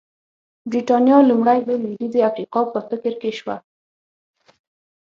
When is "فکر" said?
2.89-3.13